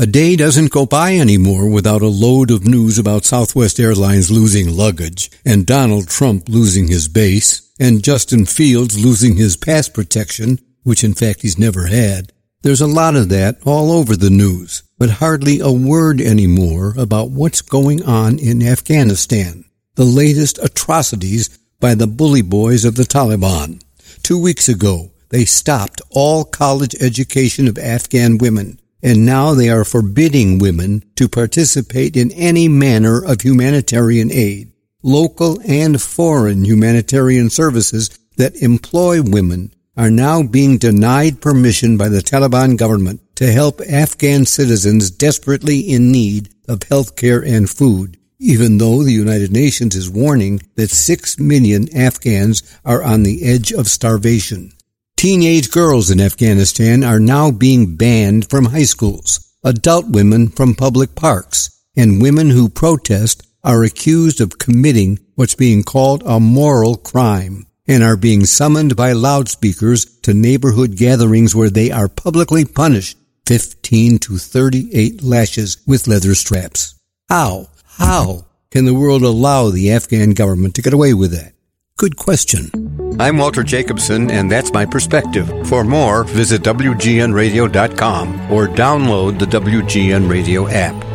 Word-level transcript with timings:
A 0.00 0.06
day 0.06 0.36
doesn't 0.36 0.70
go 0.70 0.86
by 0.86 1.16
anymore 1.16 1.68
without 1.68 2.02
a 2.02 2.06
load 2.06 2.52
of 2.52 2.64
news 2.64 3.00
about 3.00 3.24
Southwest 3.24 3.80
Airlines 3.80 4.30
losing 4.30 4.76
luggage, 4.76 5.28
and 5.44 5.66
Donald 5.66 6.06
Trump 6.06 6.48
losing 6.48 6.86
his 6.86 7.08
base, 7.08 7.68
and 7.80 8.04
Justin 8.04 8.46
Fields 8.46 8.96
losing 8.96 9.34
his 9.34 9.56
pass 9.56 9.88
protection, 9.88 10.60
which 10.84 11.02
in 11.02 11.14
fact 11.14 11.42
he's 11.42 11.58
never 11.58 11.88
had. 11.88 12.32
There's 12.62 12.80
a 12.80 12.86
lot 12.86 13.16
of 13.16 13.28
that 13.30 13.58
all 13.66 13.90
over 13.90 14.14
the 14.14 14.30
news, 14.30 14.84
but 14.98 15.18
hardly 15.18 15.58
a 15.58 15.72
word 15.72 16.20
anymore 16.20 16.94
about 16.96 17.32
what's 17.32 17.60
going 17.60 18.00
on 18.04 18.38
in 18.38 18.62
Afghanistan. 18.62 19.64
The 19.96 20.04
latest 20.04 20.60
atrocities 20.62 21.58
by 21.80 21.96
the 21.96 22.06
bully 22.06 22.42
boys 22.42 22.84
of 22.84 22.94
the 22.94 23.02
Taliban. 23.02 23.82
Two 24.22 24.38
weeks 24.40 24.68
ago, 24.68 25.10
they 25.30 25.44
stopped 25.44 26.00
all 26.10 26.44
college 26.44 26.94
education 27.00 27.66
of 27.66 27.78
Afghan 27.78 28.38
women 28.38 28.78
and 29.02 29.24
now 29.24 29.54
they 29.54 29.68
are 29.68 29.84
forbidding 29.84 30.58
women 30.58 31.02
to 31.16 31.28
participate 31.28 32.16
in 32.16 32.30
any 32.32 32.68
manner 32.68 33.24
of 33.24 33.40
humanitarian 33.40 34.30
aid. 34.30 34.72
Local 35.02 35.60
and 35.64 36.00
foreign 36.02 36.64
humanitarian 36.64 37.50
services 37.50 38.10
that 38.36 38.56
employ 38.62 39.22
women 39.22 39.72
are 39.96 40.10
now 40.10 40.42
being 40.42 40.78
denied 40.78 41.40
permission 41.40 41.96
by 41.96 42.08
the 42.08 42.20
Taliban 42.20 42.76
government 42.76 43.20
to 43.34 43.50
help 43.52 43.80
Afghan 43.80 44.46
citizens 44.46 45.10
desperately 45.10 45.80
in 45.80 46.12
need 46.12 46.48
of 46.68 46.84
health 46.84 47.16
care 47.16 47.44
and 47.44 47.68
food, 47.68 48.16
even 48.38 48.78
though 48.78 49.02
the 49.02 49.12
United 49.12 49.52
Nations 49.52 49.96
is 49.96 50.08
warning 50.08 50.60
that 50.76 50.90
six 50.90 51.38
million 51.38 51.88
Afghans 51.96 52.62
are 52.84 53.02
on 53.02 53.24
the 53.24 53.42
edge 53.44 53.72
of 53.72 53.88
starvation. 53.88 54.72
Teenage 55.18 55.72
girls 55.72 56.12
in 56.12 56.20
Afghanistan 56.20 57.02
are 57.02 57.18
now 57.18 57.50
being 57.50 57.96
banned 57.96 58.48
from 58.48 58.66
high 58.66 58.84
schools, 58.84 59.52
adult 59.64 60.06
women 60.06 60.46
from 60.46 60.76
public 60.76 61.16
parks, 61.16 61.76
and 61.96 62.22
women 62.22 62.50
who 62.50 62.68
protest 62.68 63.42
are 63.64 63.82
accused 63.82 64.40
of 64.40 64.60
committing 64.60 65.18
what's 65.34 65.56
being 65.56 65.82
called 65.82 66.22
a 66.24 66.38
moral 66.38 66.94
crime 66.94 67.66
and 67.88 68.04
are 68.04 68.16
being 68.16 68.44
summoned 68.44 68.94
by 68.94 69.10
loudspeakers 69.10 70.04
to 70.20 70.32
neighborhood 70.32 70.94
gatherings 70.94 71.52
where 71.52 71.68
they 71.68 71.90
are 71.90 72.08
publicly 72.08 72.64
punished 72.64 73.18
15 73.46 74.20
to 74.20 74.38
38 74.38 75.20
lashes 75.20 75.78
with 75.84 76.06
leather 76.06 76.36
straps. 76.36 76.94
How, 77.28 77.70
how 77.84 78.46
can 78.70 78.84
the 78.84 78.94
world 78.94 79.24
allow 79.24 79.70
the 79.70 79.90
Afghan 79.90 80.30
government 80.30 80.76
to 80.76 80.82
get 80.82 80.92
away 80.92 81.12
with 81.12 81.32
that? 81.32 81.54
Good 81.98 82.16
question. 82.16 82.70
I'm 83.18 83.38
Walter 83.38 83.64
Jacobson, 83.64 84.30
and 84.30 84.48
that's 84.48 84.72
my 84.72 84.86
perspective. 84.86 85.50
For 85.66 85.82
more, 85.82 86.22
visit 86.22 86.62
WGNradio.com 86.62 88.52
or 88.52 88.68
download 88.68 89.40
the 89.40 89.46
WGN 89.46 90.30
Radio 90.30 90.68
app. 90.68 91.07